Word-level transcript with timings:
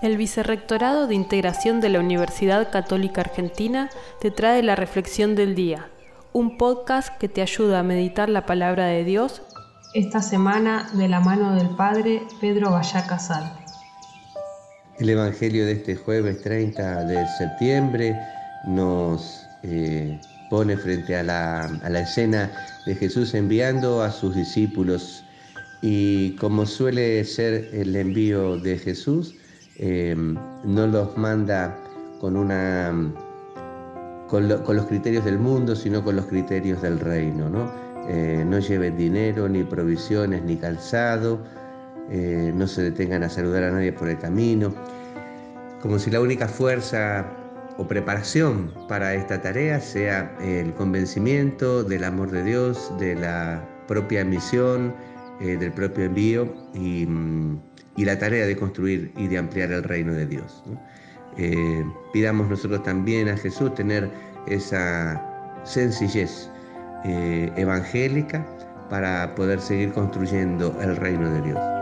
El 0.00 0.16
Vicerrectorado 0.16 1.06
de 1.06 1.14
Integración 1.14 1.80
de 1.80 1.88
la 1.88 2.00
Universidad 2.00 2.70
Católica 2.70 3.20
Argentina 3.20 3.90
te 4.20 4.30
trae 4.30 4.62
la 4.62 4.74
Reflexión 4.74 5.34
del 5.34 5.54
Día, 5.54 5.90
un 6.32 6.56
podcast 6.56 7.16
que 7.18 7.28
te 7.28 7.42
ayuda 7.42 7.80
a 7.80 7.82
meditar 7.82 8.28
la 8.28 8.46
palabra 8.46 8.86
de 8.86 9.04
Dios 9.04 9.42
esta 9.94 10.22
semana 10.22 10.88
de 10.94 11.08
la 11.08 11.20
mano 11.20 11.54
del 11.54 11.68
Padre 11.76 12.22
Pedro 12.40 12.70
Vallá 12.70 13.06
Casal. 13.06 13.52
El 14.98 15.10
Evangelio 15.10 15.66
de 15.66 15.72
este 15.72 15.96
jueves 15.96 16.40
30 16.42 17.04
de 17.04 17.26
septiembre 17.38 18.16
nos 18.64 19.46
eh, 19.62 20.18
pone 20.48 20.76
frente 20.76 21.16
a 21.16 21.22
la, 21.22 21.64
a 21.64 21.88
la 21.90 22.00
escena 22.00 22.50
de 22.86 22.94
Jesús 22.94 23.34
enviando 23.34 24.02
a 24.02 24.10
sus 24.10 24.34
discípulos 24.34 25.24
y 25.82 26.36
como 26.36 26.64
suele 26.64 27.24
ser 27.24 27.68
el 27.72 27.94
envío 27.96 28.56
de 28.56 28.78
Jesús, 28.78 29.34
eh, 29.76 30.14
no 30.16 30.86
los 30.86 31.16
manda 31.16 31.76
con, 32.20 32.36
una, 32.36 32.92
con, 34.28 34.48
los 34.48 34.86
criterios 34.86 35.24
del 35.24 35.38
mundo, 35.38 35.74
sino 35.74 36.04
con 36.04 36.16
los 36.16 36.26
criterios 36.26 36.82
del 36.82 37.00
reino. 37.00 37.48
No, 37.48 37.70
eh, 38.08 38.44
no 38.46 38.58
lleven 38.58 38.96
dinero, 38.96 39.48
ni 39.48 39.62
provisiones, 39.64 40.42
ni 40.42 40.56
calzado, 40.56 41.40
eh, 42.10 42.52
no 42.54 42.66
se 42.66 42.82
detengan 42.82 43.22
a 43.22 43.28
saludar 43.28 43.64
a 43.64 43.70
nadie 43.70 43.92
por 43.92 44.08
el 44.08 44.18
camino, 44.18 44.74
como 45.80 45.98
si 45.98 46.10
la 46.10 46.20
única 46.20 46.48
fuerza 46.48 47.26
o 47.78 47.86
preparación 47.86 48.72
para 48.88 49.14
esta 49.14 49.40
tarea 49.40 49.80
sea 49.80 50.36
el 50.42 50.74
convencimiento 50.74 51.82
del 51.82 52.04
amor 52.04 52.30
de 52.30 52.44
Dios, 52.44 52.92
de 52.98 53.14
la 53.14 53.66
propia 53.88 54.24
misión, 54.24 54.94
del 55.40 55.72
propio 55.72 56.04
envío 56.04 56.54
y 56.72 57.04
mm, 57.06 57.58
y 57.96 58.04
la 58.04 58.18
tarea 58.18 58.46
de 58.46 58.56
construir 58.56 59.12
y 59.16 59.28
de 59.28 59.38
ampliar 59.38 59.72
el 59.72 59.82
reino 59.82 60.12
de 60.14 60.26
Dios. 60.26 60.62
Eh, 61.36 61.84
pidamos 62.12 62.48
nosotros 62.48 62.82
también 62.82 63.28
a 63.28 63.36
Jesús 63.36 63.74
tener 63.74 64.10
esa 64.46 65.22
sencillez 65.64 66.50
eh, 67.04 67.50
evangélica 67.56 68.46
para 68.90 69.34
poder 69.34 69.60
seguir 69.60 69.92
construyendo 69.92 70.76
el 70.82 70.96
reino 70.96 71.30
de 71.30 71.40
Dios. 71.42 71.81